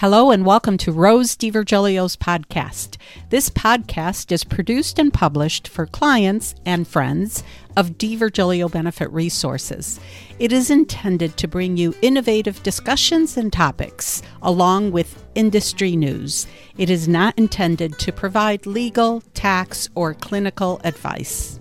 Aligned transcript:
Hello 0.00 0.30
and 0.30 0.46
welcome 0.46 0.78
to 0.78 0.92
Rose 0.92 1.36
DiVirgilio's 1.36 2.16
podcast. 2.16 2.96
This 3.28 3.50
podcast 3.50 4.32
is 4.32 4.44
produced 4.44 4.98
and 4.98 5.12
published 5.12 5.68
for 5.68 5.84
clients 5.84 6.54
and 6.64 6.88
friends 6.88 7.44
of 7.76 7.98
DiVirgilio 7.98 8.72
Benefit 8.72 9.10
Resources. 9.10 10.00
It 10.38 10.54
is 10.54 10.70
intended 10.70 11.36
to 11.36 11.46
bring 11.46 11.76
you 11.76 11.94
innovative 12.00 12.62
discussions 12.62 13.36
and 13.36 13.52
topics 13.52 14.22
along 14.40 14.92
with 14.92 15.22
industry 15.34 15.96
news. 15.96 16.46
It 16.78 16.88
is 16.88 17.06
not 17.06 17.38
intended 17.38 17.98
to 17.98 18.10
provide 18.10 18.64
legal, 18.64 19.22
tax, 19.34 19.90
or 19.94 20.14
clinical 20.14 20.80
advice. 20.82 21.60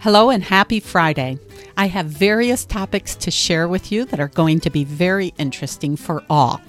Hello 0.00 0.30
and 0.30 0.44
happy 0.44 0.78
Friday. 0.78 1.38
I 1.76 1.88
have 1.88 2.06
various 2.06 2.64
topics 2.64 3.16
to 3.16 3.32
share 3.32 3.66
with 3.66 3.90
you 3.90 4.04
that 4.04 4.20
are 4.20 4.28
going 4.28 4.60
to 4.60 4.70
be 4.70 4.84
very 4.84 5.34
interesting 5.38 5.96
for 5.96 6.22
all. 6.30 6.60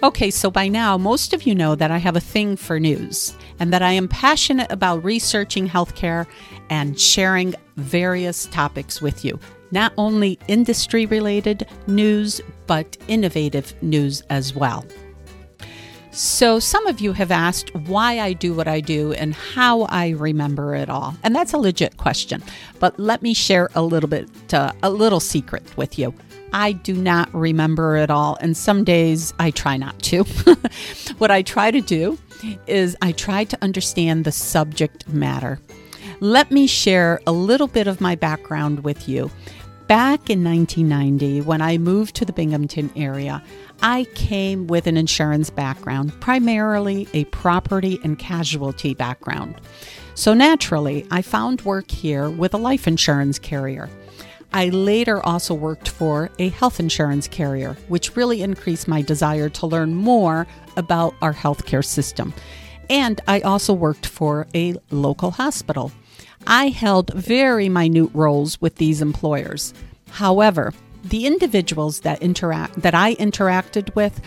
Okay, 0.00 0.30
so 0.30 0.48
by 0.48 0.68
now, 0.68 0.96
most 0.96 1.32
of 1.32 1.42
you 1.42 1.56
know 1.56 1.74
that 1.74 1.90
I 1.90 1.98
have 1.98 2.14
a 2.14 2.20
thing 2.20 2.54
for 2.54 2.78
news 2.78 3.36
and 3.58 3.72
that 3.72 3.82
I 3.82 3.90
am 3.90 4.06
passionate 4.06 4.70
about 4.70 5.02
researching 5.02 5.68
healthcare 5.68 6.24
and 6.70 6.98
sharing 6.98 7.52
various 7.76 8.46
topics 8.46 9.02
with 9.02 9.24
you. 9.24 9.40
Not 9.72 9.92
only 9.98 10.38
industry 10.46 11.06
related 11.06 11.66
news, 11.88 12.40
but 12.68 12.96
innovative 13.08 13.74
news 13.82 14.22
as 14.30 14.54
well. 14.54 14.86
So, 16.12 16.60
some 16.60 16.86
of 16.86 17.00
you 17.00 17.12
have 17.12 17.32
asked 17.32 17.74
why 17.74 18.20
I 18.20 18.34
do 18.34 18.54
what 18.54 18.68
I 18.68 18.80
do 18.80 19.12
and 19.14 19.34
how 19.34 19.82
I 19.82 20.10
remember 20.10 20.76
it 20.76 20.88
all. 20.88 21.16
And 21.24 21.34
that's 21.34 21.52
a 21.52 21.58
legit 21.58 21.96
question. 21.96 22.42
But 22.78 22.98
let 23.00 23.20
me 23.20 23.34
share 23.34 23.68
a 23.74 23.82
little 23.82 24.08
bit, 24.08 24.54
uh, 24.54 24.72
a 24.82 24.90
little 24.90 25.20
secret 25.20 25.76
with 25.76 25.98
you. 25.98 26.14
I 26.52 26.72
do 26.72 26.94
not 26.94 27.32
remember 27.34 27.96
it 27.96 28.10
all, 28.10 28.36
and 28.40 28.56
some 28.56 28.84
days 28.84 29.34
I 29.38 29.50
try 29.50 29.76
not 29.76 29.98
to. 30.04 30.24
what 31.18 31.30
I 31.30 31.42
try 31.42 31.70
to 31.70 31.80
do 31.80 32.18
is 32.66 32.96
I 33.02 33.12
try 33.12 33.44
to 33.44 33.58
understand 33.62 34.24
the 34.24 34.32
subject 34.32 35.08
matter. 35.08 35.60
Let 36.20 36.50
me 36.50 36.66
share 36.66 37.20
a 37.26 37.32
little 37.32 37.68
bit 37.68 37.86
of 37.86 38.00
my 38.00 38.14
background 38.14 38.84
with 38.84 39.08
you. 39.08 39.30
Back 39.86 40.28
in 40.28 40.44
1990, 40.44 41.40
when 41.42 41.62
I 41.62 41.78
moved 41.78 42.14
to 42.16 42.24
the 42.24 42.32
Binghamton 42.32 42.90
area, 42.94 43.42
I 43.80 44.04
came 44.14 44.66
with 44.66 44.86
an 44.86 44.98
insurance 44.98 45.48
background, 45.48 46.12
primarily 46.20 47.08
a 47.14 47.24
property 47.26 47.98
and 48.04 48.18
casualty 48.18 48.92
background. 48.92 49.60
So 50.14 50.34
naturally, 50.34 51.06
I 51.10 51.22
found 51.22 51.62
work 51.62 51.90
here 51.90 52.28
with 52.28 52.52
a 52.52 52.58
life 52.58 52.86
insurance 52.86 53.38
carrier. 53.38 53.88
I 54.52 54.70
later 54.70 55.24
also 55.24 55.54
worked 55.54 55.88
for 55.88 56.30
a 56.38 56.48
health 56.48 56.80
insurance 56.80 57.28
carrier, 57.28 57.76
which 57.88 58.16
really 58.16 58.42
increased 58.42 58.88
my 58.88 59.02
desire 59.02 59.48
to 59.50 59.66
learn 59.66 59.94
more 59.94 60.46
about 60.76 61.14
our 61.20 61.34
healthcare 61.34 61.84
system. 61.84 62.32
And 62.88 63.20
I 63.28 63.40
also 63.40 63.74
worked 63.74 64.06
for 64.06 64.46
a 64.54 64.76
local 64.90 65.32
hospital. 65.32 65.92
I 66.46 66.68
held 66.68 67.12
very 67.12 67.68
minute 67.68 68.10
roles 68.14 68.60
with 68.60 68.76
these 68.76 69.02
employers. 69.02 69.74
However, 70.10 70.72
the 71.04 71.26
individuals 71.26 72.00
that 72.00 72.22
interact 72.22 72.80
that 72.80 72.94
I 72.94 73.14
interacted 73.16 73.94
with 73.94 74.20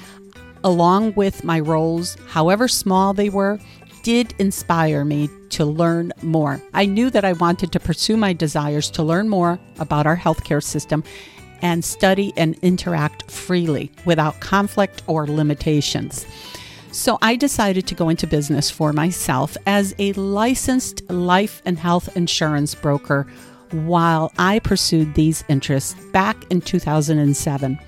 along 0.63 1.13
with 1.15 1.43
my 1.43 1.59
roles, 1.59 2.15
however 2.27 2.67
small 2.67 3.13
they 3.13 3.29
were, 3.29 3.59
did 4.03 4.33
inspire 4.39 5.05
me 5.05 5.29
to 5.49 5.65
learn 5.65 6.11
more. 6.21 6.61
I 6.73 6.85
knew 6.85 7.09
that 7.09 7.25
I 7.25 7.33
wanted 7.33 7.71
to 7.73 7.79
pursue 7.79 8.17
my 8.17 8.33
desires 8.33 8.89
to 8.91 9.03
learn 9.03 9.29
more 9.29 9.59
about 9.79 10.07
our 10.07 10.17
healthcare 10.17 10.63
system 10.63 11.03
and 11.61 11.83
study 11.83 12.33
and 12.37 12.57
interact 12.61 13.29
freely 13.31 13.91
without 14.05 14.39
conflict 14.39 15.03
or 15.07 15.27
limitations. 15.27 16.25
So 16.91 17.17
I 17.21 17.35
decided 17.35 17.87
to 17.87 17.95
go 17.95 18.09
into 18.09 18.27
business 18.27 18.69
for 18.69 18.91
myself 18.91 19.55
as 19.65 19.95
a 19.97 20.11
licensed 20.13 21.09
life 21.09 21.61
and 21.65 21.77
health 21.77 22.15
insurance 22.17 22.75
broker 22.75 23.27
while 23.71 24.33
I 24.37 24.59
pursued 24.59 25.13
these 25.13 25.45
interests 25.47 25.93
back 26.11 26.35
in 26.51 26.59
2007. 26.59 27.79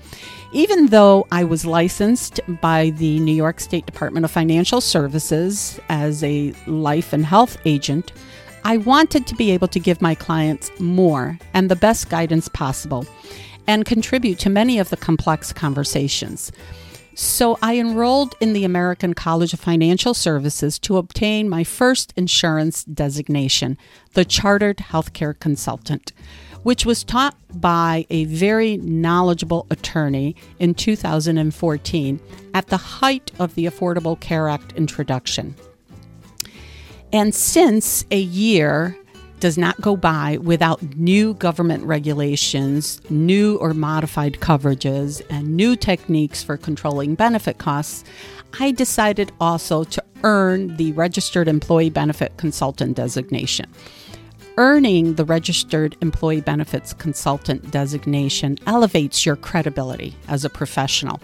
Even 0.54 0.86
though 0.86 1.26
I 1.32 1.42
was 1.42 1.66
licensed 1.66 2.38
by 2.60 2.90
the 2.90 3.18
New 3.18 3.34
York 3.34 3.58
State 3.58 3.86
Department 3.86 4.24
of 4.24 4.30
Financial 4.30 4.80
Services 4.80 5.80
as 5.88 6.22
a 6.22 6.52
life 6.68 7.12
and 7.12 7.26
health 7.26 7.56
agent, 7.64 8.12
I 8.62 8.76
wanted 8.76 9.26
to 9.26 9.34
be 9.34 9.50
able 9.50 9.66
to 9.66 9.80
give 9.80 10.00
my 10.00 10.14
clients 10.14 10.70
more 10.78 11.40
and 11.54 11.68
the 11.68 11.74
best 11.74 12.08
guidance 12.08 12.46
possible 12.46 13.04
and 13.66 13.84
contribute 13.84 14.38
to 14.38 14.48
many 14.48 14.78
of 14.78 14.90
the 14.90 14.96
complex 14.96 15.52
conversations. 15.52 16.52
So 17.16 17.58
I 17.60 17.80
enrolled 17.80 18.36
in 18.40 18.52
the 18.52 18.64
American 18.64 19.12
College 19.12 19.54
of 19.54 19.60
Financial 19.60 20.14
Services 20.14 20.78
to 20.80 20.98
obtain 20.98 21.48
my 21.48 21.64
first 21.64 22.12
insurance 22.16 22.84
designation, 22.84 23.76
the 24.12 24.24
Chartered 24.24 24.76
Healthcare 24.76 25.36
Consultant 25.36 26.12
which 26.64 26.84
was 26.84 27.04
taught 27.04 27.36
by 27.60 28.04
a 28.10 28.24
very 28.24 28.78
knowledgeable 28.78 29.66
attorney 29.70 30.34
in 30.58 30.74
2014 30.74 32.20
at 32.52 32.66
the 32.66 32.76
height 32.76 33.30
of 33.38 33.54
the 33.54 33.66
Affordable 33.66 34.18
Care 34.18 34.48
Act 34.48 34.72
introduction. 34.72 35.54
And 37.12 37.34
since 37.34 38.04
a 38.10 38.18
year 38.18 38.98
does 39.38 39.58
not 39.58 39.80
go 39.80 39.94
by 39.96 40.38
without 40.38 40.82
new 40.96 41.34
government 41.34 41.84
regulations, 41.84 43.00
new 43.10 43.56
or 43.56 43.74
modified 43.74 44.34
coverages, 44.40 45.20
and 45.28 45.56
new 45.56 45.76
techniques 45.76 46.42
for 46.42 46.56
controlling 46.56 47.14
benefit 47.14 47.58
costs, 47.58 48.04
I 48.58 48.70
decided 48.70 49.32
also 49.40 49.84
to 49.84 50.02
earn 50.22 50.76
the 50.76 50.92
Registered 50.92 51.46
Employee 51.46 51.90
Benefit 51.90 52.36
Consultant 52.36 52.96
designation. 52.96 53.66
Earning 54.56 55.14
the 55.14 55.24
Registered 55.24 55.96
Employee 56.00 56.40
Benefits 56.40 56.92
Consultant 56.92 57.72
designation 57.72 58.56
elevates 58.68 59.26
your 59.26 59.34
credibility 59.34 60.14
as 60.28 60.44
a 60.44 60.50
professional. 60.50 61.20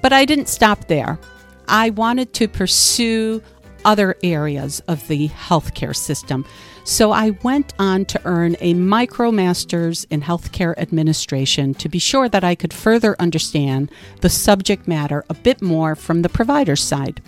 But 0.00 0.12
I 0.12 0.24
didn't 0.24 0.48
stop 0.48 0.88
there. 0.88 1.20
I 1.68 1.90
wanted 1.90 2.32
to 2.34 2.48
pursue 2.48 3.42
other 3.84 4.16
areas 4.24 4.80
of 4.88 5.06
the 5.06 5.28
healthcare 5.28 5.94
system. 5.94 6.44
So 6.82 7.12
I 7.12 7.30
went 7.44 7.74
on 7.78 8.06
to 8.06 8.20
earn 8.24 8.56
a 8.58 8.74
micromasters 8.74 10.04
in 10.10 10.22
healthcare 10.22 10.76
administration 10.78 11.74
to 11.74 11.88
be 11.88 12.00
sure 12.00 12.28
that 12.28 12.42
I 12.42 12.56
could 12.56 12.72
further 12.72 13.14
understand 13.20 13.90
the 14.20 14.28
subject 14.28 14.88
matter 14.88 15.24
a 15.30 15.34
bit 15.34 15.62
more 15.62 15.94
from 15.94 16.22
the 16.22 16.28
provider 16.28 16.74
side. 16.74 17.22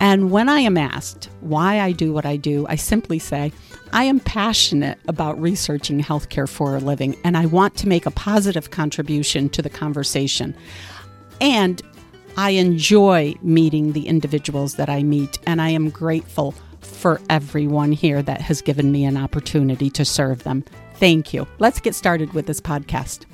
And 0.00 0.30
when 0.30 0.48
I 0.48 0.60
am 0.60 0.76
asked 0.76 1.28
why 1.40 1.80
I 1.80 1.92
do 1.92 2.12
what 2.12 2.24
I 2.24 2.36
do, 2.36 2.66
I 2.68 2.76
simply 2.76 3.18
say, 3.18 3.52
I 3.92 4.04
am 4.04 4.20
passionate 4.20 4.98
about 5.08 5.40
researching 5.40 6.02
healthcare 6.02 6.48
for 6.48 6.76
a 6.76 6.80
living, 6.80 7.16
and 7.24 7.36
I 7.36 7.46
want 7.46 7.74
to 7.76 7.88
make 7.88 8.06
a 8.06 8.10
positive 8.10 8.70
contribution 8.70 9.48
to 9.50 9.62
the 9.62 9.70
conversation. 9.70 10.54
And 11.40 11.82
I 12.36 12.50
enjoy 12.50 13.34
meeting 13.42 13.92
the 13.92 14.06
individuals 14.06 14.76
that 14.76 14.88
I 14.88 15.02
meet, 15.02 15.38
and 15.46 15.60
I 15.60 15.70
am 15.70 15.90
grateful 15.90 16.54
for 16.80 17.20
everyone 17.28 17.92
here 17.92 18.22
that 18.22 18.40
has 18.40 18.62
given 18.62 18.92
me 18.92 19.04
an 19.04 19.16
opportunity 19.16 19.90
to 19.90 20.04
serve 20.04 20.44
them. 20.44 20.64
Thank 20.94 21.32
you. 21.32 21.46
Let's 21.58 21.80
get 21.80 21.94
started 21.94 22.32
with 22.34 22.46
this 22.46 22.60
podcast. 22.60 23.24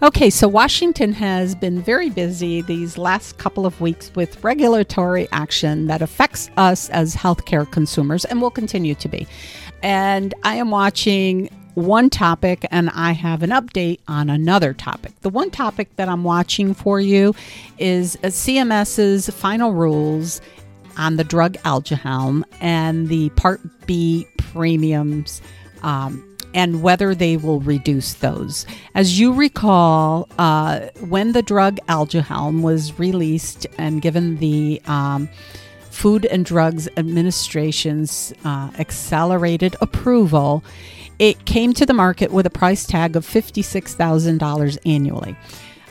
Okay, 0.00 0.30
so 0.30 0.46
Washington 0.46 1.12
has 1.14 1.56
been 1.56 1.82
very 1.82 2.08
busy 2.08 2.62
these 2.62 2.96
last 2.96 3.36
couple 3.38 3.66
of 3.66 3.80
weeks 3.80 4.12
with 4.14 4.44
regulatory 4.44 5.26
action 5.32 5.88
that 5.88 6.02
affects 6.02 6.50
us 6.56 6.88
as 6.90 7.16
healthcare 7.16 7.68
consumers 7.68 8.24
and 8.24 8.40
will 8.40 8.52
continue 8.52 8.94
to 8.94 9.08
be. 9.08 9.26
And 9.82 10.34
I 10.44 10.54
am 10.54 10.70
watching 10.70 11.48
one 11.74 12.10
topic 12.10 12.64
and 12.70 12.90
I 12.90 13.10
have 13.10 13.42
an 13.42 13.50
update 13.50 13.98
on 14.06 14.30
another 14.30 14.72
topic. 14.72 15.20
The 15.22 15.30
one 15.30 15.50
topic 15.50 15.96
that 15.96 16.08
I'm 16.08 16.22
watching 16.22 16.74
for 16.74 17.00
you 17.00 17.34
is 17.78 18.16
CMS's 18.22 19.28
final 19.30 19.72
rules 19.72 20.40
on 20.96 21.16
the 21.16 21.24
drug 21.24 21.54
Aduhelm 21.64 22.44
and 22.60 23.08
the 23.08 23.30
Part 23.30 23.60
B 23.88 24.28
premiums 24.36 25.42
um, 25.82 26.27
and 26.54 26.82
whether 26.82 27.14
they 27.14 27.36
will 27.36 27.60
reduce 27.60 28.14
those. 28.14 28.66
As 28.94 29.18
you 29.18 29.32
recall, 29.32 30.28
uh, 30.38 30.88
when 31.08 31.32
the 31.32 31.42
drug 31.42 31.78
Aduhelm 31.88 32.62
was 32.62 32.98
released 32.98 33.66
and 33.76 34.02
given 34.02 34.36
the 34.36 34.80
um, 34.86 35.28
Food 35.90 36.26
and 36.26 36.44
Drugs 36.44 36.88
Administration's 36.96 38.32
uh, 38.44 38.70
accelerated 38.78 39.76
approval, 39.80 40.62
it 41.18 41.44
came 41.44 41.72
to 41.74 41.84
the 41.84 41.94
market 41.94 42.30
with 42.30 42.46
a 42.46 42.50
price 42.50 42.86
tag 42.86 43.16
of 43.16 43.26
$56,000 43.26 44.78
annually. 44.86 45.36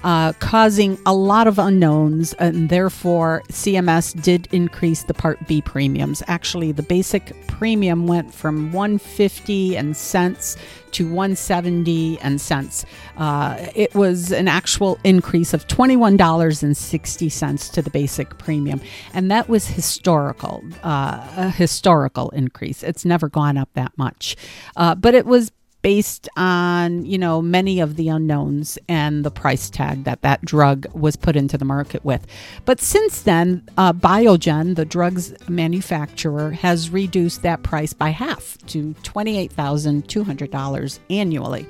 Uh, 0.08 0.32
causing 0.40 0.98
a 1.06 1.14
lot 1.14 1.46
of 1.48 1.60
unknowns, 1.60 2.32
and 2.36 2.70
therefore 2.70 3.44
CMS 3.50 4.16
did 4.24 4.48
increase 4.54 5.04
the 5.04 5.14
Part 5.14 5.46
B 5.48 5.62
premiums. 5.62 6.24
Actually, 6.28 6.72
the 6.72 6.82
basic 6.82 7.36
premium 7.48 8.08
went 8.08 8.34
from 8.34 8.72
150 8.72 9.76
and 9.76 9.98
cents 9.98 10.56
to 10.92 11.08
170 11.08 12.18
and 12.22 12.40
cents. 12.40 12.86
Uh, 13.18 13.58
it 13.76 13.94
was 13.96 14.32
an 14.32 14.48
actual 14.48 14.98
increase 15.04 15.54
of 15.54 15.68
$21.60 15.68 17.72
to 17.74 17.82
the 17.82 17.90
basic 17.90 18.38
premium, 18.38 18.80
and 19.14 19.30
that 19.30 19.50
was 19.50 19.68
historical, 19.68 20.64
uh, 20.84 21.28
a 21.36 21.50
historical 21.50 22.30
increase. 22.30 22.82
It's 22.82 23.04
never 23.04 23.28
gone 23.28 23.58
up 23.58 23.68
that 23.74 23.92
much, 23.98 24.38
uh, 24.78 24.96
but 24.96 25.14
it 25.14 25.26
was 25.26 25.52
based 25.88 26.28
on 26.36 27.06
you 27.06 27.18
know 27.18 27.42
many 27.42 27.80
of 27.80 27.96
the 27.96 28.10
unknowns 28.10 28.78
and 28.90 29.24
the 29.24 29.32
price 29.32 29.70
tag 29.70 30.04
that 30.04 30.22
that 30.22 30.42
drug 30.42 30.86
was 30.94 31.16
put 31.16 31.38
into 31.38 31.58
the 31.58 31.64
market 31.64 32.04
with. 32.04 32.28
But 32.66 32.82
since 32.82 33.22
then 33.22 33.64
uh, 33.78 33.94
biogen 33.94 34.76
the 34.76 34.84
drugs 34.84 35.34
manufacturer 35.48 36.52
has 36.52 36.90
reduced 36.90 37.42
that 37.44 37.64
price 37.64 37.94
by 37.94 38.10
half 38.10 38.58
to 38.66 38.94
$28200 39.04 41.00
annually. 41.10 41.66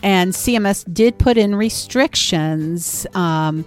And 0.00 0.32
cms 0.32 0.94
did 0.94 1.18
put 1.18 1.36
in 1.36 1.56
restrictions 1.56 3.04
um, 3.14 3.66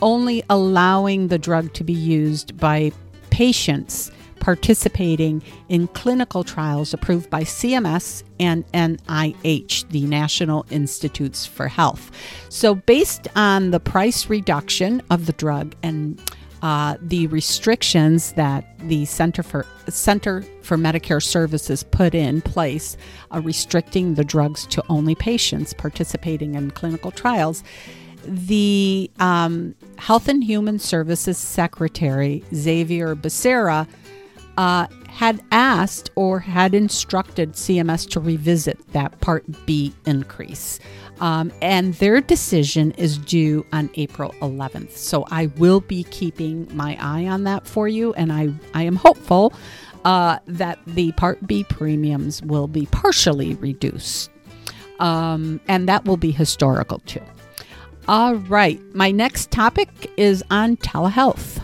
only 0.00 0.44
allowing 0.50 1.26
the 1.26 1.38
drug 1.38 1.72
to 1.72 1.82
be 1.82 1.92
used 1.92 2.56
by 2.58 2.92
patients 3.30 4.12
participating 4.42 5.40
in 5.68 5.86
clinical 5.86 6.42
trials 6.42 6.92
approved 6.92 7.30
by 7.30 7.42
CMS 7.42 8.24
and 8.40 8.66
NIH, 8.72 9.88
the 9.90 10.04
National 10.06 10.66
Institutes 10.68 11.46
for 11.46 11.68
Health. 11.68 12.10
So, 12.48 12.74
based 12.74 13.28
on 13.36 13.70
the 13.70 13.78
price 13.78 14.28
reduction 14.28 15.00
of 15.10 15.26
the 15.26 15.32
drug 15.32 15.76
and 15.84 16.20
uh, 16.60 16.96
the 17.00 17.28
restrictions 17.28 18.32
that 18.32 18.76
the 18.80 19.04
Center 19.04 19.44
for 19.44 19.64
Center 19.88 20.42
for 20.62 20.76
Medicare 20.76 21.22
Services 21.22 21.84
put 21.84 22.12
in 22.12 22.42
place, 22.42 22.96
uh, 23.32 23.40
restricting 23.40 24.14
the 24.14 24.24
drugs 24.24 24.66
to 24.66 24.82
only 24.88 25.14
patients 25.14 25.72
participating 25.72 26.56
in 26.56 26.72
clinical 26.72 27.12
trials, 27.12 27.62
the 28.24 29.08
um, 29.20 29.76
Health 29.98 30.26
and 30.26 30.42
Human 30.42 30.80
Services 30.80 31.38
Secretary 31.38 32.42
Xavier 32.52 33.14
Becerra 33.14 33.86
uh, 34.56 34.86
had 35.08 35.42
asked 35.50 36.10
or 36.14 36.38
had 36.38 36.74
instructed 36.74 37.52
CMS 37.52 38.08
to 38.10 38.20
revisit 38.20 38.78
that 38.92 39.20
Part 39.20 39.44
B 39.66 39.92
increase. 40.06 40.80
Um, 41.20 41.52
and 41.62 41.94
their 41.94 42.20
decision 42.20 42.90
is 42.92 43.18
due 43.18 43.64
on 43.72 43.90
April 43.94 44.34
11th. 44.40 44.92
So 44.92 45.24
I 45.30 45.46
will 45.56 45.80
be 45.80 46.04
keeping 46.04 46.68
my 46.74 46.96
eye 47.00 47.26
on 47.26 47.44
that 47.44 47.66
for 47.66 47.86
you, 47.86 48.12
and 48.14 48.32
I, 48.32 48.52
I 48.74 48.82
am 48.82 48.96
hopeful 48.96 49.52
uh, 50.04 50.38
that 50.46 50.78
the 50.86 51.12
Part 51.12 51.46
B 51.46 51.64
premiums 51.64 52.42
will 52.42 52.66
be 52.66 52.86
partially 52.86 53.54
reduced. 53.54 54.30
Um, 54.98 55.60
and 55.68 55.88
that 55.88 56.04
will 56.04 56.16
be 56.16 56.30
historical 56.30 57.00
too. 57.00 57.22
All 58.08 58.34
right, 58.34 58.80
my 58.94 59.10
next 59.10 59.50
topic 59.50 60.10
is 60.16 60.42
on 60.50 60.76
telehealth. 60.76 61.62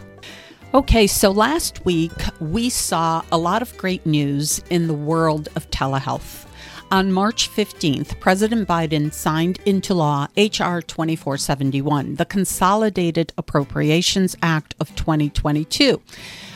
Okay, 0.74 1.06
so 1.06 1.30
last 1.30 1.82
week 1.86 2.12
we 2.40 2.68
saw 2.68 3.22
a 3.32 3.38
lot 3.38 3.62
of 3.62 3.74
great 3.78 4.04
news 4.04 4.62
in 4.68 4.86
the 4.86 4.92
world 4.92 5.48
of 5.56 5.70
telehealth. 5.70 6.44
On 6.90 7.10
March 7.10 7.50
15th, 7.50 8.20
President 8.20 8.68
Biden 8.68 9.10
signed 9.10 9.60
into 9.64 9.94
law 9.94 10.26
H.R. 10.36 10.82
2471, 10.82 12.16
the 12.16 12.26
Consolidated 12.26 13.32
Appropriations 13.38 14.36
Act 14.42 14.74
of 14.78 14.94
2022 14.94 16.02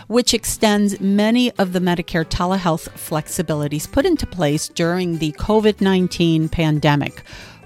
which 0.08 0.34
extends 0.34 1.00
many 1.00 1.50
of 1.52 1.72
the 1.72 1.78
Medicare 1.78 2.24
telehealth 2.24 2.90
flexibilities 2.90 3.90
put 3.90 4.04
into 4.04 4.26
place 4.26 4.68
during 4.68 5.16
the 5.18 5.32
COVID 5.32 5.80
19 5.80 6.50
pandemic 6.50 7.22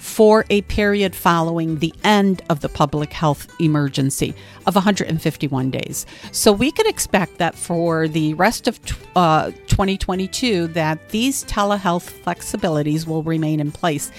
for 0.06 0.44
a 0.50 0.62
period 0.62 1.14
following 1.14 1.81
the 1.81 1.93
end 2.05 2.41
of 2.49 2.61
the 2.61 2.69
public 2.69 3.12
health 3.12 3.49
emergency 3.61 4.35
of 4.64 4.75
151 4.76 5.70
days. 5.70 6.06
So 6.31 6.53
we 6.53 6.70
could 6.70 6.87
expect 6.87 7.38
that 7.38 7.56
for 7.56 8.06
the 8.06 8.32
rest 8.35 8.69
of 8.69 8.79
uh, 9.17 9.50
2022 9.67 10.69
that 10.69 11.11
these 11.11 11.44
telehealth 11.44 12.11
flexibilities 12.23 13.06
will 13.06 13.25
remain 13.25 13.61
in 13.61 13.73
place 13.73 14.11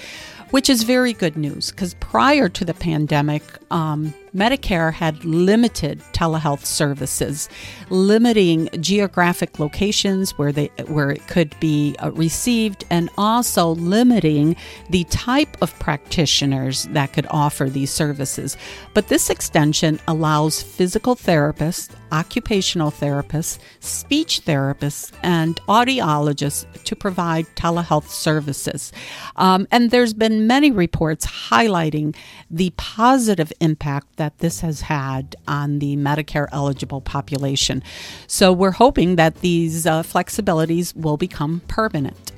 which 0.50 0.70
is 0.70 0.82
very 0.82 1.12
good 1.12 1.36
news 1.36 1.70
because 1.70 1.92
prior 1.94 2.48
to 2.48 2.64
the 2.64 2.72
pandemic, 2.72 3.42
um, 3.70 4.14
Medicare 4.34 4.92
had 4.92 5.24
limited 5.24 6.00
telehealth 6.12 6.64
services, 6.64 7.48
limiting 7.90 8.68
geographic 8.80 9.58
locations 9.58 10.36
where 10.38 10.52
they 10.52 10.66
where 10.86 11.10
it 11.10 11.26
could 11.26 11.58
be 11.60 11.96
uh, 11.98 12.10
received, 12.12 12.84
and 12.90 13.10
also 13.16 13.70
limiting 13.70 14.56
the 14.90 15.04
type 15.04 15.56
of 15.62 15.76
practitioners 15.78 16.84
that 16.90 17.12
could 17.12 17.26
offer 17.30 17.68
these 17.68 17.90
services. 17.90 18.56
But 18.94 19.08
this 19.08 19.30
extension 19.30 20.00
allows 20.06 20.62
physical 20.62 21.16
therapists, 21.16 21.94
occupational 22.12 22.90
therapists, 22.90 23.58
speech 23.80 24.42
therapists, 24.44 25.12
and 25.22 25.60
audiologists 25.68 26.66
to 26.84 26.96
provide 26.96 27.46
telehealth 27.54 28.08
services. 28.08 28.92
Um, 29.36 29.66
and 29.70 29.90
there's 29.90 30.14
been 30.14 30.46
many 30.46 30.70
reports 30.70 31.26
highlighting 31.26 32.14
the 32.50 32.70
positive 32.76 33.52
impact 33.60 34.16
that 34.18 34.38
this 34.38 34.60
has 34.60 34.82
had 34.82 35.34
on 35.48 35.78
the 35.78 35.96
Medicare 35.96 36.48
eligible 36.52 37.00
population. 37.00 37.82
So 38.26 38.52
we're 38.52 38.70
hoping 38.70 39.16
that 39.16 39.36
these 39.36 39.86
uh, 39.86 40.02
flexibilities 40.02 40.94
will 40.94 41.16
become 41.16 41.62
permanent. 41.66 42.32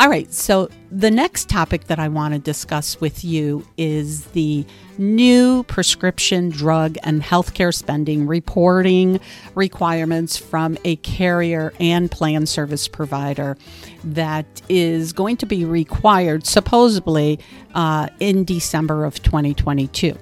All 0.00 0.08
right, 0.08 0.32
so 0.32 0.70
the 0.90 1.10
next 1.10 1.50
topic 1.50 1.84
that 1.88 1.98
I 1.98 2.08
want 2.08 2.32
to 2.32 2.40
discuss 2.40 2.98
with 3.02 3.22
you 3.22 3.66
is 3.76 4.24
the 4.28 4.64
new 4.96 5.62
prescription 5.64 6.48
drug 6.48 6.96
and 7.02 7.22
healthcare 7.22 7.74
spending 7.74 8.26
reporting 8.26 9.20
requirements 9.54 10.38
from 10.38 10.78
a 10.84 10.96
carrier 10.96 11.74
and 11.78 12.10
plan 12.10 12.46
service 12.46 12.88
provider 12.88 13.58
that 14.02 14.46
is 14.70 15.12
going 15.12 15.36
to 15.36 15.44
be 15.44 15.66
required 15.66 16.46
supposedly 16.46 17.38
uh, 17.74 18.08
in 18.20 18.44
December 18.44 19.04
of 19.04 19.22
2022. 19.22 20.16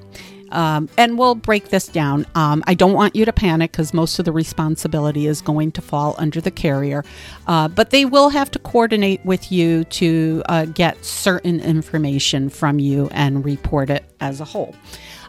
Um, 0.51 0.89
and 0.97 1.19
we'll 1.19 1.35
break 1.35 1.69
this 1.69 1.89
down. 1.89 2.27
Um, 2.35 2.63
I 2.67 2.75
don't 2.75 2.95
want 2.95 3.15
you 3.15 3.25
to 3.25 3.33
panic 3.33 3.73
because 3.73 3.93
most 3.93 4.19
of 4.19 4.25
the 4.25 4.33
responsibility 4.33 5.27
is 5.27 5.41
going 5.41 5.73
to 5.73 5.83
fall 5.83 6.15
under 6.19 6.41
the 6.41 6.51
carrier, 6.51 7.05
uh, 7.47 7.69
but 7.69 7.91
they 7.91 8.05
will 8.05 8.31
have 8.31 8.51
to 8.53 8.59
coordinate 8.59 9.25
with 9.25 9.53
you 9.53 9.85
to 9.85 10.43
uh, 10.49 10.65
get 10.67 11.05
certain 11.05 11.61
information 11.61 12.49
from 12.49 12.79
you 12.79 13.09
and 13.13 13.45
report 13.45 13.91
it 13.91 14.05
as 14.21 14.41
a 14.41 14.45
whole. 14.45 14.75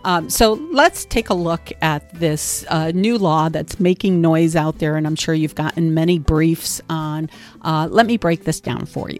Um, 0.04 0.30
so 0.30 0.54
let's 0.72 1.06
take 1.06 1.30
a 1.30 1.34
look 1.34 1.72
at 1.82 2.14
this 2.14 2.66
uh, 2.70 2.92
new 2.92 3.18
law 3.18 3.50
that's 3.50 3.80
making 3.80 4.22
noise 4.22 4.56
out 4.56 4.80
there, 4.80 4.96
and 4.96 5.06
I'm 5.06 5.16
sure 5.16 5.36
you've 5.36 5.56
gotten 5.56 5.94
many 5.94 6.20
briefs 6.20 6.82
on. 6.90 7.30
Uh, 7.62 7.88
let 7.92 8.06
me 8.06 8.18
break 8.18 8.46
this 8.46 8.60
down 8.62 8.86
for 8.86 9.10
you. 9.10 9.20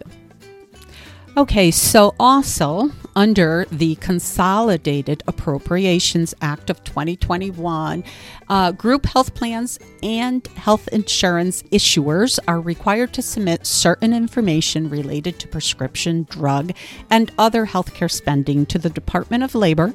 Okay, 1.40 1.72
so 1.72 2.16
also 2.20 2.92
under 3.16 3.66
the 3.72 3.96
Consolidated 3.96 5.24
Appropriations 5.26 6.36
Act 6.42 6.70
of 6.70 6.84
2021, 6.84 8.04
uh, 8.50 8.74
group 8.74 9.06
health 9.06 9.34
plans 9.36 9.80
and 10.04 10.46
health 10.48 10.90
insurance 10.90 11.64
issuers 11.72 12.40
are 12.46 12.60
required 12.60 13.14
to 13.14 13.22
submit 13.22 13.66
certain 13.66 14.12
information 14.12 14.90
related 14.90 15.40
to 15.40 15.48
prescription 15.48 16.28
drug 16.30 16.74
and 17.10 17.32
other 17.38 17.66
healthcare 17.68 18.12
spending 18.12 18.66
to 18.66 18.78
the 18.78 18.90
Department 18.90 19.42
of 19.42 19.56
Labor, 19.56 19.94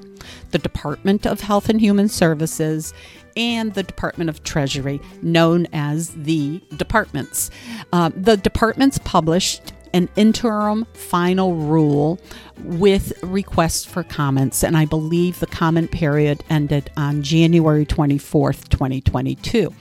the 0.53 0.59
Department 0.59 1.27
of 1.27 1.43
Health 1.43 1.69
and 1.69 1.79
Human 1.79 2.09
Services, 2.09 2.95
and 3.37 3.75
the 3.75 3.83
Department 3.83 4.31
of 4.31 4.43
Treasury, 4.45 4.99
known 5.21 5.67
as 5.75 6.09
the 6.15 6.63
departments. 6.79 7.51
Uh, 7.93 8.11
the 8.17 8.39
departments 8.39 8.99
published 9.05 9.75
an 9.95 10.09
interim 10.17 10.85
final 10.93 11.55
rule 11.55 12.19
with 12.63 13.13
requests 13.23 13.85
for 13.87 14.03
comments, 14.03 14.63
and 14.63 14.77
I 14.77 14.85
believe 14.85 15.41
the 15.41 15.47
comment 15.47 15.93
period 15.93 16.45
ended 16.51 16.91
on 16.97 17.23
January 17.23 17.87
24th, 17.87 18.69
2022. 18.69 19.73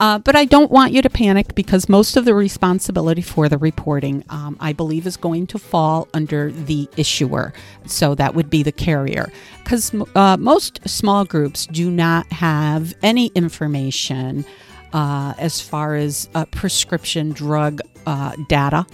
Uh, 0.00 0.18
but 0.18 0.36
I 0.36 0.44
don't 0.44 0.70
want 0.70 0.92
you 0.92 1.02
to 1.02 1.10
panic 1.10 1.54
because 1.54 1.88
most 1.88 2.16
of 2.16 2.24
the 2.24 2.34
responsibility 2.34 3.22
for 3.22 3.48
the 3.48 3.58
reporting, 3.58 4.24
um, 4.28 4.56
I 4.60 4.72
believe, 4.72 5.06
is 5.06 5.16
going 5.16 5.48
to 5.48 5.58
fall 5.58 6.08
under 6.14 6.52
the 6.52 6.88
issuer. 6.96 7.52
So 7.86 8.14
that 8.14 8.34
would 8.34 8.48
be 8.48 8.62
the 8.62 8.70
carrier. 8.70 9.32
Because 9.64 9.92
uh, 10.14 10.36
most 10.38 10.88
small 10.88 11.24
groups 11.24 11.66
do 11.66 11.90
not 11.90 12.30
have 12.32 12.94
any 13.02 13.26
information 13.34 14.44
uh, 14.92 15.34
as 15.36 15.60
far 15.60 15.96
as 15.96 16.28
uh, 16.34 16.44
prescription 16.46 17.30
drug 17.32 17.80
uh, 18.06 18.34
data 18.48 18.86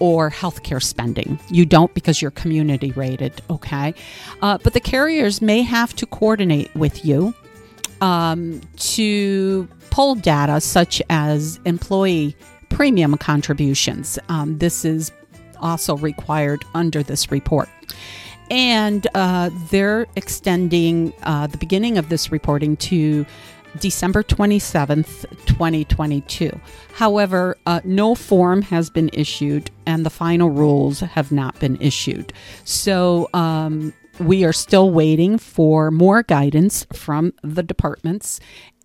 or 0.00 0.30
healthcare 0.30 0.82
spending. 0.82 1.38
You 1.50 1.64
don't 1.64 1.94
because 1.94 2.20
you're 2.20 2.32
community 2.32 2.90
rated, 2.92 3.40
okay? 3.48 3.94
Uh, 4.42 4.58
but 4.62 4.72
the 4.72 4.80
carriers 4.80 5.40
may 5.40 5.62
have 5.62 5.94
to 5.96 6.06
coordinate 6.06 6.74
with 6.74 7.04
you 7.04 7.32
um, 8.00 8.60
to 8.76 9.68
pull 9.90 10.14
data 10.14 10.60
such 10.60 11.02
as 11.10 11.60
employee 11.64 12.34
premium 12.70 13.16
contributions. 13.16 14.18
Um, 14.28 14.58
this 14.58 14.84
is 14.84 15.12
also 15.60 15.96
required 15.98 16.64
under 16.74 17.02
this 17.02 17.30
report. 17.30 17.68
And 18.50 19.06
uh, 19.14 19.50
they're 19.70 20.06
extending 20.16 21.12
uh, 21.22 21.46
the 21.46 21.58
beginning 21.58 21.98
of 21.98 22.08
this 22.08 22.32
reporting 22.32 22.76
to 22.78 23.24
December 23.78 24.22
27th, 24.22 25.28
2022. 25.46 26.58
However, 26.94 27.56
uh, 27.66 27.80
no 27.84 28.14
form 28.14 28.62
has 28.62 28.90
been 28.90 29.10
issued 29.12 29.70
and 29.86 30.04
the 30.04 30.10
final 30.10 30.50
rules 30.50 31.00
have 31.00 31.30
not 31.30 31.58
been 31.60 31.76
issued. 31.80 32.32
So, 32.64 33.28
um, 33.32 33.92
we 34.18 34.44
are 34.44 34.52
still 34.52 34.90
waiting 34.90 35.38
for 35.38 35.90
more 35.90 36.22
guidance 36.22 36.86
from 36.92 37.32
the 37.42 37.62
departments 37.62 38.38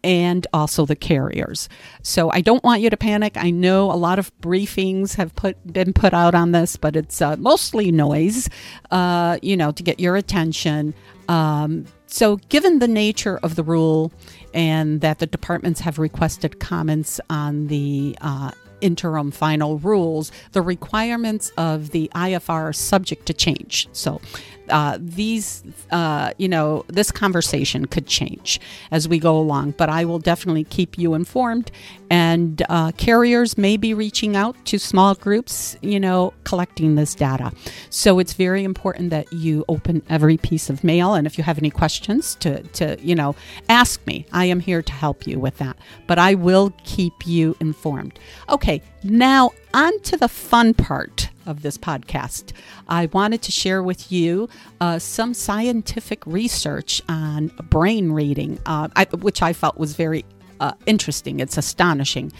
and 0.06 0.46
also 0.54 0.86
the 0.86 0.96
carriers. 0.96 1.68
So 2.04 2.30
I 2.32 2.42
don't 2.42 2.63
want 2.63 2.82
you 2.82 2.92
to 2.92 2.98
panic. 2.98 3.36
I 3.38 3.50
know 3.50 3.92
a 3.92 3.98
lot 3.98 4.20
of 4.20 4.32
briefings 4.39 5.15
have 5.15 5.36
put 5.36 5.58
been 5.74 5.94
put 5.94 6.13
out 6.13 6.36
on 6.36 6.51
this, 6.51 6.77
but 6.77 6.96
it's 6.96 7.22
uh, 7.22 7.36
mostly 7.38 7.92
noise, 7.92 8.48
uh, 8.92 9.39
you 9.42 9.58
know, 9.58 9.72
to 9.72 9.84
get 9.84 10.00
your 10.00 10.15
attention. 10.15 10.94
Um, 11.27 11.86
so, 12.15 12.38
given 12.48 12.79
the 12.79 12.88
nature 12.88 13.41
of 13.43 13.57
the 13.57 13.63
rule 13.63 14.10
and 14.53 15.01
that 15.01 15.19
the 15.19 15.27
departments 15.27 15.81
have 15.81 16.00
requested 16.00 16.62
comments 16.62 17.19
on 17.29 17.67
the 17.67 18.17
uh, 18.22 18.51
interim 18.79 19.31
final 19.31 19.79
rules, 19.79 20.31
the 20.53 20.62
requirements 20.62 21.51
of 21.57 21.89
the 21.89 22.10
IFR 22.15 22.69
are 22.69 22.72
subject 22.72 23.25
to 23.25 23.34
change. 23.34 23.89
So, 23.91 24.22
uh, 24.69 24.98
these, 25.00 25.63
uh, 25.91 26.31
you 26.38 26.48
know, 26.48 26.86
this 26.88 27.12
conversation 27.12 27.86
could 27.86 28.07
change 28.07 28.60
as 28.91 29.07
we 29.07 29.19
go 29.19 29.38
along, 29.38 29.72
but 29.72 29.89
I 29.89 30.05
will 30.05 30.19
definitely 30.19 30.63
keep 30.63 30.98
you 30.98 31.13
informed. 31.13 31.72
And 32.10 32.63
uh, 32.69 32.91
carriers 32.93 33.57
may 33.57 33.77
be 33.77 33.93
reaching 33.93 34.36
out 34.36 34.55
to 34.65 34.77
small 34.77 35.15
groups, 35.15 35.75
you 35.81 36.00
know, 36.00 36.34
collecting 36.43 36.95
this 36.95 37.15
data. 37.15 37.51
So 37.89 38.19
it's 38.19 38.34
very 38.34 38.63
important 38.63 39.10
that 39.10 39.31
you 39.34 39.65
open 39.67 40.03
every 40.10 40.38
piece 40.38 40.69
of 40.69 40.84
mail. 40.84 41.15
And 41.15 41.25
if 41.25 41.38
you 41.38 41.43
have 41.43 41.57
any 41.57 41.72
questions, 41.72 42.36
to, 42.36 42.62
to 42.63 42.98
you 43.01 43.15
know, 43.15 43.36
ask 43.69 44.05
me. 44.05 44.25
I 44.31 44.45
am 44.45 44.60
here 44.60 44.81
to 44.81 44.93
help 44.93 45.25
you 45.25 45.39
with 45.39 45.57
that. 45.57 45.77
But 46.07 46.19
I 46.19 46.36
will 46.36 46.74
keep 46.84 47.25
you 47.25 47.55
informed. 47.60 48.19
Okay, 48.50 48.81
now 49.03 49.51
on 49.74 50.00
to 50.01 50.17
the 50.17 50.27
fun 50.27 50.74
part 50.74 51.25
of 51.45 51.61
this 51.61 51.77
podcast. 51.77 52.51
I 52.87 53.07
wanted 53.07 53.41
to 53.43 53.51
share 53.51 53.81
with 53.83 54.11
you 54.11 54.49
uh, 54.81 54.99
some 54.99 55.33
scientific 55.33 56.25
research 56.25 57.01
on 57.07 57.47
brain 57.69 58.11
reading, 58.11 58.59
uh, 58.65 58.89
I, 58.95 59.05
which 59.05 59.41
I 59.41 59.53
felt 59.53 59.77
was 59.77 59.95
very 59.95 60.25
uh, 60.59 60.73
interesting. 60.85 61.39
It's 61.39 61.57
astonishing. 61.57 62.31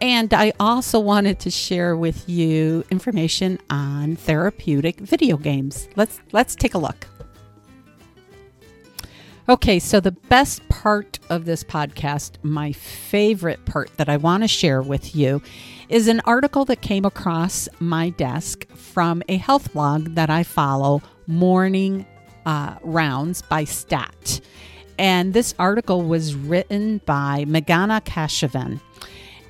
And 0.00 0.32
I 0.32 0.52
also 0.58 1.00
wanted 1.00 1.38
to 1.40 1.50
share 1.50 1.96
with 1.96 2.28
you 2.28 2.84
information 2.90 3.58
on 3.70 4.16
therapeutic 4.16 5.00
video 5.00 5.36
games. 5.36 5.88
Let's 5.96 6.20
let's 6.32 6.54
take 6.54 6.74
a 6.74 6.78
look. 6.78 7.06
Okay, 9.48 9.78
so 9.78 9.98
the 9.98 10.12
best 10.12 10.68
part 10.68 11.18
of 11.30 11.46
this 11.46 11.64
podcast, 11.64 12.32
my 12.42 12.72
favorite 12.72 13.64
part 13.64 13.90
that 13.96 14.06
I 14.06 14.18
want 14.18 14.42
to 14.42 14.48
share 14.48 14.82
with 14.82 15.16
you, 15.16 15.40
is 15.88 16.06
an 16.06 16.20
article 16.26 16.64
that 16.66 16.82
came 16.82 17.04
across 17.04 17.68
my 17.80 18.10
desk 18.10 18.68
from 18.74 19.22
a 19.28 19.36
health 19.36 19.72
blog 19.72 20.14
that 20.14 20.28
I 20.28 20.42
follow, 20.42 21.02
Morning 21.26 22.06
uh, 22.44 22.76
Rounds 22.82 23.42
by 23.42 23.64
Stat. 23.64 24.40
And 24.98 25.32
this 25.32 25.54
article 25.58 26.02
was 26.02 26.34
written 26.34 27.00
by 27.06 27.44
Meghana 27.46 28.02
Keshavan. 28.02 28.80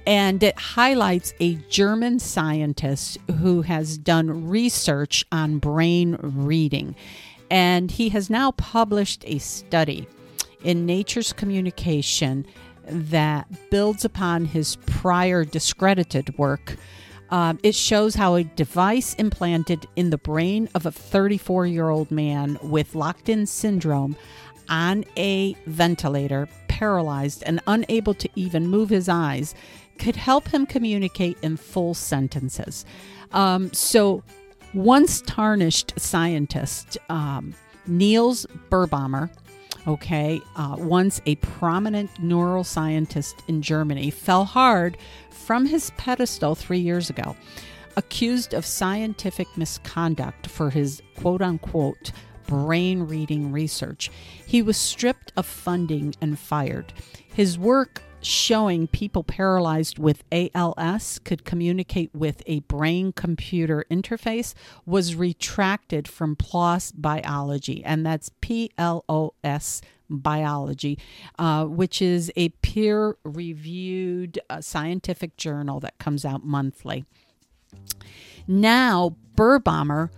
And 0.07 0.43
it 0.43 0.59
highlights 0.59 1.35
a 1.41 1.55
German 1.69 2.19
scientist 2.19 3.19
who 3.41 3.63
has 3.63 3.99
done 3.99 4.49
research 4.49 5.25
on 5.33 5.59
brain 5.59 6.17
reading. 6.21 6.95
And 7.51 7.91
he 7.91 8.11
has 8.11 8.31
now 8.31 8.53
published 8.53 9.25
a 9.27 9.39
study 9.39 10.07
in 10.63 10.87
Nature's 10.87 11.33
Communication 11.33 12.47
that 12.91 13.47
builds 13.71 14.05
upon 14.05 14.45
his 14.45 14.77
prior 14.87 15.45
discredited 15.45 16.37
work. 16.39 16.77
Um, 17.31 17.59
it 17.63 17.75
shows 17.75 18.15
how 18.15 18.37
a 18.37 18.45
device 18.45 19.15
implanted 19.15 19.87
in 19.97 20.11
the 20.11 20.19
brain 20.19 20.69
of 20.75 20.87
a 20.87 20.93
34 20.93 21.67
year 21.67 21.91
old 21.91 22.11
man 22.11 22.59
with 22.63 22.95
locked 22.95 23.29
in 23.29 23.47
syndrome 23.47 24.17
on 24.69 25.05
a 25.17 25.55
ventilator, 25.67 26.49
paralyzed 26.69 27.43
and 27.45 27.61
unable 27.67 28.15
to 28.15 28.29
even 28.35 28.67
move 28.67 28.91
his 28.91 29.09
eyes, 29.09 29.55
could 29.99 30.17
help 30.17 30.49
him 30.49 30.67
communicate 30.67 31.37
in 31.43 31.57
full 31.57 31.95
sentences. 31.95 32.85
Um, 33.33 33.73
so, 33.73 34.23
once 34.75 35.23
tarnished 35.23 35.99
scientist 35.99 36.99
um, 37.09 37.55
Niels 37.87 38.47
Birbaumer, 38.71 39.31
okay, 39.87 40.41
uh, 40.57 40.77
once 40.79 41.21
a 41.27 41.37
prominent 41.37 42.11
neuroscientist 42.21 43.35
in 43.49 43.63
Germany, 43.63 44.11
fell 44.11 44.45
hard 44.45 44.97
from 45.31 45.67
his 45.67 45.91
pedestal 45.97 46.55
three 46.55 46.79
years 46.79 47.11
ago, 47.11 47.37
accused 47.97 48.55
of 48.55 48.67
scientific 48.67 49.49
misconduct 49.57 50.47
for 50.47 50.71
his 50.71 51.03
quote 51.17 51.43
unquote 51.43 52.13
brain 52.47 53.03
reading 53.03 53.53
research. 53.53 54.11
He 54.47 54.63
was 54.63 54.77
stripped 54.77 55.33
of 55.37 55.47
funding 55.47 56.15
and 56.21 56.39
fired. 56.39 56.93
His 57.33 57.59
work 57.59 58.03
showing 58.29 58.87
people 58.87 59.25
paralyzed 59.25 59.99
with 59.99 60.23
ALS 60.31 61.19
could 61.21 61.45
communicate 61.45 62.15
with 62.15 62.43
a 62.47 62.61
brain 62.61 63.11
computer 63.13 63.87
interface 63.91 64.53
was 64.85 65.15
retracted 65.15 66.07
from 66.07 66.37
PLOS 66.37 66.93
Biology, 66.95 67.83
and 67.85 68.05
that's 68.05 68.31
P 68.41 68.71
L 68.77 69.05
O 69.09 69.33
S 69.43 69.81
Biology, 70.11 70.99
uh, 71.39 71.65
which 71.65 72.03
is 72.03 72.31
a 72.37 72.51
peer 72.51 73.17
reviewed 73.25 74.39
uh, 74.51 74.61
scientific 74.61 75.37
journal 75.37 75.81
that 75.81 75.99
comes 75.99 76.25
out 76.25 76.45
monthly. 76.45 77.07
Now, 78.47 79.17
Birbaumer 79.37 80.11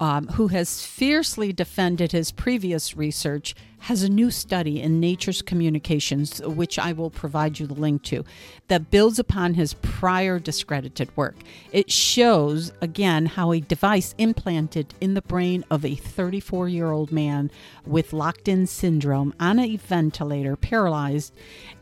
um, 0.00 0.26
who 0.28 0.48
has 0.48 0.84
fiercely 0.84 1.52
defended 1.52 2.12
his 2.12 2.32
previous 2.32 2.96
research, 2.96 3.54
has 3.84 4.02
a 4.02 4.08
new 4.08 4.30
study 4.30 4.80
in 4.80 4.98
Nature's 4.98 5.42
Communications, 5.42 6.40
which 6.40 6.78
I 6.78 6.94
will 6.94 7.10
provide 7.10 7.58
you 7.58 7.66
the 7.66 7.74
link 7.74 8.02
to, 8.04 8.24
that 8.68 8.90
builds 8.90 9.18
upon 9.18 9.52
his 9.52 9.74
prior 9.74 10.38
discredited 10.38 11.14
work. 11.18 11.36
It 11.70 11.90
shows, 11.90 12.72
again, 12.80 13.26
how 13.26 13.52
a 13.52 13.60
device 13.60 14.14
implanted 14.16 14.94
in 15.02 15.12
the 15.12 15.20
brain 15.20 15.66
of 15.70 15.84
a 15.84 15.96
34 15.96 16.70
year 16.70 16.92
old 16.92 17.12
man 17.12 17.50
with 17.84 18.14
locked 18.14 18.48
in 18.48 18.66
syndrome 18.66 19.34
on 19.38 19.58
a 19.58 19.76
ventilator, 19.76 20.56
paralyzed, 20.56 21.34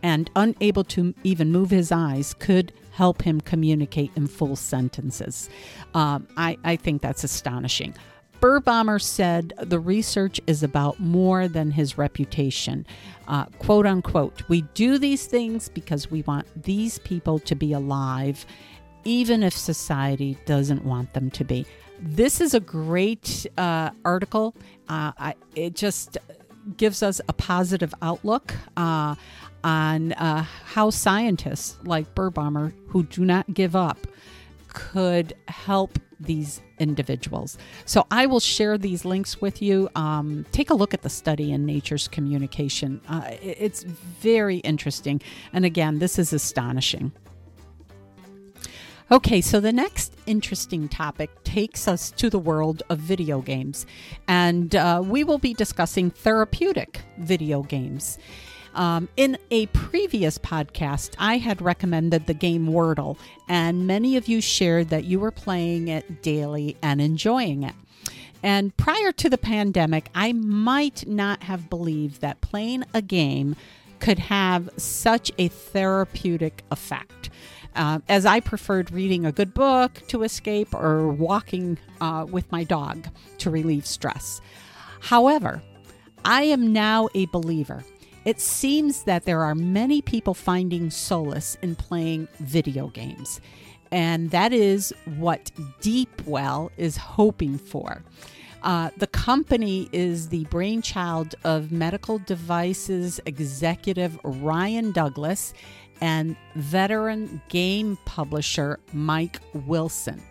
and 0.03 0.29
unable 0.35 0.83
to 0.83 1.15
even 1.23 1.53
move 1.53 1.71
his 1.71 1.93
eyes, 1.93 2.35
could 2.35 2.73
help 2.91 3.23
him 3.23 3.41
communicate 3.41 4.11
in 4.17 4.27
full 4.27 4.57
sentences. 4.57 5.49
Um, 5.95 6.27
I, 6.37 6.59
I 6.65 6.75
think 6.75 7.01
that's 7.01 7.23
astonishing. 7.23 7.95
Birbaumer 8.43 9.01
said 9.01 9.53
the 9.57 9.79
research 9.79 10.41
is 10.49 10.65
about 10.65 10.99
more 10.99 11.47
than 11.47 11.71
his 11.71 11.97
reputation. 11.97 12.85
Uh, 13.29 13.45
quote 13.61 13.87
unquote, 13.87 14.43
we 14.49 14.63
do 14.75 14.99
these 14.99 15.27
things 15.27 15.69
because 15.69 16.11
we 16.11 16.23
want 16.23 16.45
these 16.61 16.99
people 16.99 17.39
to 17.39 17.55
be 17.55 17.73
alive, 17.73 18.45
even 19.05 19.45
if 19.45 19.57
society 19.57 20.37
doesn't 20.45 20.85
want 20.85 21.13
them 21.13 21.31
to 21.31 21.45
be. 21.45 21.65
This 22.01 22.41
is 22.41 22.53
a 22.53 22.59
great 22.59 23.47
uh, 23.59 23.91
article. 24.05 24.57
Uh, 24.89 25.13
I, 25.17 25.35
it 25.55 25.77
just 25.77 26.19
gives 26.77 27.01
us 27.01 27.21
a 27.29 27.33
positive 27.33 27.95
outlook 28.03 28.55
uh, 28.77 29.15
on 29.63 30.15
uh, 30.15 30.43
how 30.43 30.91
scientists 30.91 31.79
like 31.85 32.13
Birbaumer, 32.17 32.73
who 32.89 33.05
do 33.05 33.25
not 33.25 33.55
give 33.55 33.77
up, 33.77 34.05
could 34.67 35.33
help 35.47 35.97
these 36.25 36.61
individuals. 36.79 37.59
So 37.85 38.07
I 38.11 38.27
will 38.27 38.41
share 38.41 38.79
these 38.79 39.05
links 39.05 39.41
with 39.41 39.61
you. 39.63 39.89
Um, 39.95 40.47
take 40.53 40.71
a 40.71 40.75
look 40.75 40.95
at 40.95 41.03
the 41.03 41.11
study 41.11 41.53
in 41.53 41.67
Nature's 41.67 42.09
Communication. 42.09 43.01
Uh, 43.09 43.31
it's 43.43 43.83
very 43.83 44.59
interesting. 44.59 45.21
And 45.53 45.65
again, 45.65 45.99
this 45.99 46.19
is 46.19 46.33
astonishing. 46.33 47.13
Okay, 49.11 49.43
so 49.43 49.61
the 49.61 49.75
next 49.75 50.15
interesting 50.25 50.89
topic 50.89 51.29
takes 51.45 51.87
us 51.87 52.11
to 52.13 52.31
the 52.31 52.39
world 52.39 52.83
of 52.89 52.99
video 52.99 53.43
games, 53.43 53.85
and 54.27 54.75
uh, 54.75 55.03
we 55.05 55.23
will 55.23 55.37
be 55.37 55.53
discussing 55.53 56.11
therapeutic 56.11 57.03
video 57.19 57.63
games. 57.63 58.17
Um, 58.75 59.09
in 59.17 59.39
a 59.51 59.67
previous 59.67 60.39
podcast, 60.39 61.15
I 61.19 61.39
had 61.39 61.61
recommended 61.61 62.27
the 62.27 62.35
game 62.35 62.67
Wordle, 62.69 63.19
and 63.49 63.87
many 63.87 64.17
of 64.17 64.29
you 64.29 64.41
shared 64.41 64.89
that 64.89 65.05
you 65.05 65.21
were 65.21 65.31
playing 65.31 65.89
it 65.89 66.23
daily 66.23 66.77
and 66.83 67.01
enjoying 67.01 67.63
it. 67.65 67.75
And 68.43 68.77
prior 68.77 69.13
to 69.13 69.31
the 69.31 69.39
pandemic, 69.39 70.09
I 70.15 70.33
might 70.33 71.07
not 71.07 71.45
have 71.45 71.71
believed 71.71 72.21
that 72.23 72.41
playing 72.41 72.85
a 72.93 73.03
game 73.03 73.57
could 74.01 74.19
have 74.19 74.69
such 74.77 75.31
a 75.39 75.49
therapeutic 75.49 76.65
effect. 76.71 77.31
Uh, 77.75 78.01
as 78.09 78.27
I 78.27 78.41
preferred 78.41 78.91
reading 78.91 79.25
a 79.25 79.33
good 79.33 79.55
book 79.55 80.03
to 80.09 80.25
escape 80.25 80.75
or 80.75 81.09
walking 81.09 81.79
uh, 82.01 82.27
with 82.29 82.51
my 82.53 82.65
dog 82.65 83.07
to 83.39 83.49
relieve 83.49 83.87
stress. 83.87 84.41
However, 85.01 85.63
I 86.25 86.43
am 86.43 86.73
now 86.73 87.09
a 87.15 87.27
believer. 87.27 87.85
It 88.25 88.41
seems 88.41 89.03
that 89.05 89.25
there 89.25 89.43
are 89.43 89.55
many 89.55 90.01
people 90.01 90.35
finding 90.35 90.91
solace 90.91 91.57
in 91.63 91.75
playing 91.75 92.29
video 92.39 92.89
games, 92.89 93.41
and 93.91 94.31
that 94.31 94.53
is 94.53 94.93
what 95.19 95.51
Deepwell 95.81 96.71
is 96.77 96.97
hoping 96.97 97.59
for. 97.59 98.03
Uh, 98.63 98.91
the 98.97 99.09
company 99.09 99.89
is 99.93 100.29
the 100.29 100.45
brainchild 100.45 101.35
of 101.43 101.73
medical 101.73 102.19
devices 102.19 103.21
executive 103.27 104.17
Ryan 104.23 104.93
Douglas 104.93 105.53
and 106.01 106.37
veteran 106.55 107.43
game 107.49 107.99
publisher 108.05 108.79
Mike 108.93 109.41
Wilson, 109.67 110.23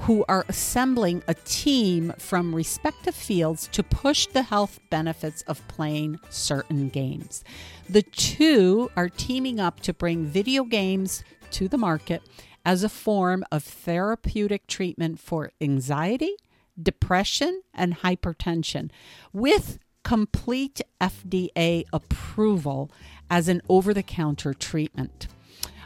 who 0.00 0.24
are 0.28 0.44
assembling 0.48 1.22
a 1.26 1.34
team 1.34 2.12
from 2.18 2.54
respective 2.54 3.14
fields 3.14 3.68
to 3.72 3.82
push 3.82 4.26
the 4.26 4.42
health 4.42 4.80
benefits 4.90 5.42
of 5.42 5.66
playing 5.68 6.18
certain 6.30 6.88
games. 6.88 7.44
The 7.88 8.02
two 8.02 8.90
are 8.96 9.08
teaming 9.08 9.60
up 9.60 9.80
to 9.80 9.92
bring 9.92 10.24
video 10.24 10.64
games 10.64 11.24
to 11.52 11.68
the 11.68 11.78
market 11.78 12.22
as 12.64 12.82
a 12.82 12.88
form 12.88 13.44
of 13.52 13.62
therapeutic 13.62 14.66
treatment 14.66 15.20
for 15.20 15.52
anxiety, 15.60 16.34
depression, 16.80 17.62
and 17.72 17.98
hypertension 17.98 18.90
with 19.32 19.78
complete 20.02 20.80
FDA 21.00 21.84
approval 21.92 22.90
as 23.30 23.48
an 23.48 23.62
over 23.68 23.94
the 23.94 24.02
counter 24.02 24.54
treatment. 24.54 25.28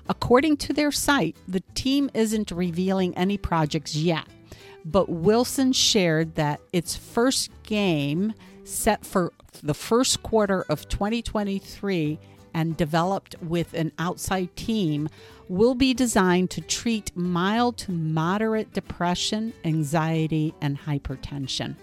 According 0.08 0.56
to 0.58 0.72
their 0.72 0.90
site, 0.90 1.36
the 1.46 1.60
team 1.74 2.10
isn't 2.14 2.50
revealing 2.50 3.16
any 3.16 3.36
projects 3.36 3.94
yet, 3.94 4.26
but 4.84 5.08
Wilson 5.08 5.72
shared 5.72 6.34
that 6.36 6.60
its 6.72 6.96
first 6.96 7.50
game, 7.62 8.32
set 8.64 9.04
for 9.04 9.32
the 9.62 9.74
first 9.74 10.22
quarter 10.22 10.64
of 10.68 10.88
2023 10.88 12.18
and 12.54 12.76
developed 12.76 13.34
with 13.42 13.74
an 13.74 13.92
outside 13.98 14.54
team, 14.56 15.08
will 15.48 15.74
be 15.74 15.92
designed 15.94 16.50
to 16.50 16.60
treat 16.60 17.14
mild 17.14 17.76
to 17.78 17.92
moderate 17.92 18.72
depression, 18.72 19.52
anxiety, 19.64 20.54
and 20.60 20.78
hypertension. 20.78 21.76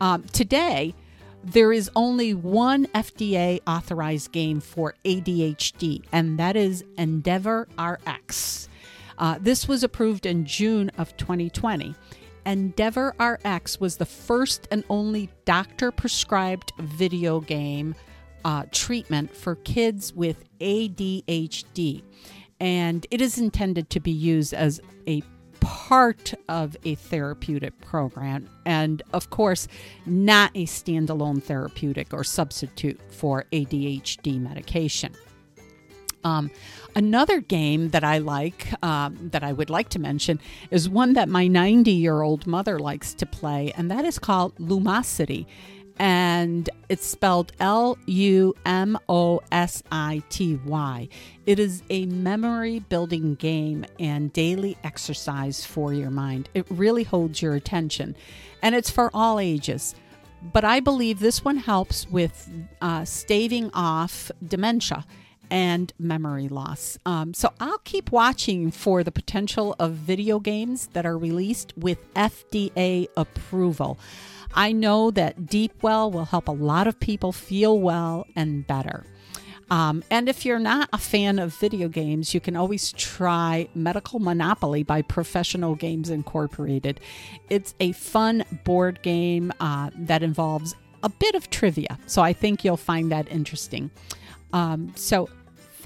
Um, 0.00 0.24
today, 0.24 0.94
there 1.46 1.72
is 1.72 1.88
only 1.94 2.34
one 2.34 2.86
FDA 2.86 3.60
authorized 3.68 4.32
game 4.32 4.60
for 4.60 4.94
ADHD, 5.04 6.02
and 6.10 6.40
that 6.40 6.56
is 6.56 6.84
Endeavor 6.98 7.68
RX. 7.78 8.68
Uh, 9.16 9.38
this 9.40 9.68
was 9.68 9.84
approved 9.84 10.26
in 10.26 10.44
June 10.44 10.90
of 10.98 11.16
2020. 11.16 11.94
Endeavor 12.44 13.14
RX 13.20 13.78
was 13.78 13.96
the 13.96 14.04
first 14.04 14.66
and 14.72 14.82
only 14.90 15.30
doctor 15.44 15.92
prescribed 15.92 16.72
video 16.80 17.40
game 17.40 17.94
uh, 18.44 18.64
treatment 18.72 19.34
for 19.34 19.54
kids 19.54 20.12
with 20.12 20.44
ADHD. 20.58 22.02
And 22.58 23.06
it 23.12 23.20
is 23.20 23.38
intended 23.38 23.88
to 23.90 24.00
be 24.00 24.10
used 24.10 24.52
as 24.52 24.80
a 25.06 25.22
part 25.66 26.32
of 26.48 26.76
a 26.84 26.94
therapeutic 26.94 27.80
program, 27.80 28.48
and 28.64 29.02
of 29.12 29.30
course, 29.30 29.66
not 30.06 30.52
a 30.54 30.64
standalone 30.64 31.42
therapeutic 31.42 32.14
or 32.14 32.22
substitute 32.22 33.00
for 33.10 33.46
ADHD 33.50 34.40
medication. 34.40 35.12
Um, 36.22 36.52
another 36.94 37.40
game 37.40 37.90
that 37.90 38.04
I 38.04 38.18
like, 38.18 38.72
um, 38.84 39.16
that 39.32 39.42
I 39.42 39.52
would 39.52 39.68
like 39.68 39.88
to 39.90 39.98
mention, 39.98 40.38
is 40.70 40.88
one 40.88 41.14
that 41.14 41.28
my 41.28 41.48
90 41.48 41.90
year 41.90 42.22
old 42.22 42.46
mother 42.46 42.78
likes 42.78 43.12
to 43.14 43.26
play, 43.26 43.72
and 43.76 43.90
that 43.90 44.04
is 44.04 44.20
called 44.20 44.54
Lumosity 44.56 45.46
and 45.98 46.68
it's 46.88 47.06
spelled 47.06 47.52
L 47.60 47.98
U 48.06 48.54
M 48.64 48.98
O 49.08 49.40
S 49.50 49.82
I 49.90 50.22
T 50.28 50.58
Y. 50.64 51.08
It 51.46 51.58
is 51.58 51.82
a 51.90 52.06
memory 52.06 52.80
building 52.80 53.34
game 53.34 53.84
and 53.98 54.32
daily 54.32 54.76
exercise 54.84 55.64
for 55.64 55.92
your 55.92 56.10
mind. 56.10 56.48
It 56.54 56.66
really 56.70 57.04
holds 57.04 57.40
your 57.40 57.54
attention, 57.54 58.16
and 58.62 58.74
it's 58.74 58.90
for 58.90 59.10
all 59.14 59.38
ages. 59.38 59.94
But 60.52 60.64
I 60.64 60.80
believe 60.80 61.18
this 61.18 61.44
one 61.44 61.56
helps 61.56 62.08
with 62.08 62.48
uh, 62.80 63.04
staving 63.04 63.70
off 63.72 64.30
dementia 64.46 65.04
and 65.50 65.92
memory 65.98 66.48
loss. 66.48 66.98
Um, 67.06 67.34
so 67.34 67.52
I'll 67.60 67.78
keep 67.78 68.10
watching 68.12 68.70
for 68.70 69.02
the 69.02 69.12
potential 69.12 69.74
of 69.78 69.92
video 69.92 70.38
games 70.38 70.88
that 70.88 71.06
are 71.06 71.16
released 71.16 71.72
with 71.76 72.12
FDA 72.14 73.08
approval. 73.16 73.98
I 74.56 74.72
know 74.72 75.10
that 75.12 75.42
Deepwell 75.42 76.10
will 76.10 76.24
help 76.24 76.48
a 76.48 76.52
lot 76.52 76.86
of 76.86 76.98
people 76.98 77.30
feel 77.30 77.78
well 77.78 78.26
and 78.34 78.66
better. 78.66 79.04
Um, 79.68 80.04
and 80.10 80.28
if 80.28 80.46
you're 80.46 80.60
not 80.60 80.88
a 80.92 80.98
fan 80.98 81.38
of 81.38 81.54
video 81.54 81.88
games, 81.88 82.32
you 82.32 82.40
can 82.40 82.56
always 82.56 82.92
try 82.92 83.68
Medical 83.74 84.20
Monopoly 84.20 84.82
by 84.82 85.02
Professional 85.02 85.74
Games 85.74 86.08
Incorporated. 86.08 87.00
It's 87.50 87.74
a 87.80 87.92
fun 87.92 88.44
board 88.64 89.02
game 89.02 89.52
uh, 89.60 89.90
that 89.96 90.22
involves 90.22 90.74
a 91.02 91.08
bit 91.08 91.34
of 91.34 91.50
trivia, 91.50 91.98
so 92.06 92.22
I 92.22 92.32
think 92.32 92.64
you'll 92.64 92.76
find 92.76 93.12
that 93.12 93.30
interesting. 93.30 93.90
Um, 94.52 94.92
so 94.94 95.28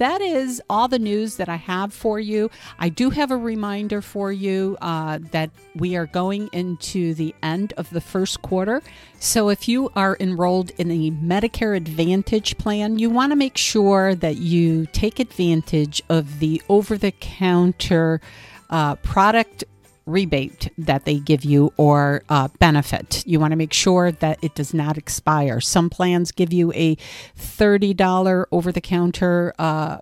that 0.01 0.19
is 0.19 0.59
all 0.67 0.87
the 0.87 0.97
news 0.97 1.35
that 1.35 1.47
I 1.47 1.57
have 1.57 1.93
for 1.93 2.19
you. 2.19 2.49
I 2.79 2.89
do 2.89 3.11
have 3.11 3.29
a 3.29 3.37
reminder 3.37 4.01
for 4.01 4.31
you 4.31 4.75
uh, 4.81 5.19
that 5.29 5.51
we 5.75 5.95
are 5.95 6.07
going 6.07 6.49
into 6.53 7.13
the 7.13 7.35
end 7.43 7.73
of 7.77 7.87
the 7.91 8.01
first 8.01 8.41
quarter. 8.41 8.81
So 9.19 9.49
if 9.49 9.67
you 9.67 9.91
are 9.95 10.17
enrolled 10.19 10.71
in 10.79 10.89
a 10.89 11.11
Medicare 11.11 11.77
Advantage 11.77 12.57
plan, 12.57 12.97
you 12.97 13.11
want 13.11 13.31
to 13.31 13.35
make 13.35 13.57
sure 13.57 14.15
that 14.15 14.37
you 14.37 14.87
take 14.87 15.19
advantage 15.19 16.01
of 16.09 16.39
the 16.39 16.63
over 16.67 16.97
the 16.97 17.11
counter 17.11 18.21
uh, 18.71 18.95
product 18.95 19.65
rebate 20.05 20.71
that 20.77 21.05
they 21.05 21.19
give 21.19 21.45
you 21.45 21.73
or 21.77 22.23
uh, 22.29 22.47
benefit. 22.59 23.23
You 23.25 23.39
want 23.39 23.51
to 23.51 23.57
make 23.57 23.73
sure 23.73 24.11
that 24.11 24.39
it 24.43 24.55
does 24.55 24.73
not 24.73 24.97
expire. 24.97 25.59
Some 25.59 25.89
plans 25.89 26.31
give 26.31 26.51
you 26.51 26.71
a 26.73 26.95
$30 27.37 28.45
over 28.51 28.71
the 28.71 28.81
counter 28.81 29.53
uh, 29.59 29.99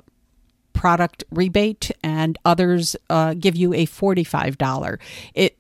product 0.74 1.24
rebate, 1.30 1.92
and 2.02 2.38
others 2.46 2.96
uh, 3.10 3.34
give 3.34 3.56
you 3.56 3.74
a 3.74 3.86
$45. 3.86 5.00
It 5.34 5.58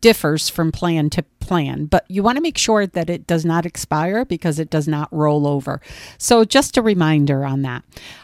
differs 0.00 0.48
from 0.48 0.70
plan 0.72 1.08
to 1.10 1.22
plan, 1.48 1.86
but 1.86 2.04
you 2.08 2.22
want 2.22 2.36
to 2.36 2.42
make 2.42 2.58
sure 2.58 2.86
that 2.86 3.08
it 3.08 3.26
does 3.26 3.44
not 3.44 3.64
expire 3.64 4.24
because 4.24 4.58
it 4.58 4.68
does 4.68 4.86
not 4.86 5.08
roll 5.10 5.46
over. 5.46 5.80
So, 6.18 6.44
just 6.44 6.76
a 6.76 6.82
reminder 6.82 7.44
on 7.44 7.62
that. 7.62 7.82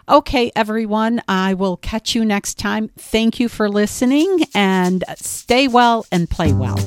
Okay, 0.09 0.53
everyone, 0.55 1.23
I 1.27 1.55
will 1.55 1.79
catch 1.79 2.15
you 2.15 2.25
next 2.25 2.59
time. 2.59 2.91
Thank 2.99 3.41
you 3.41 3.49
for 3.49 3.71
listening 3.71 4.45
and 4.55 5.03
stay 5.17 5.67
well 5.67 6.07
and 6.13 6.29
play 6.29 6.53
well. 6.53 6.79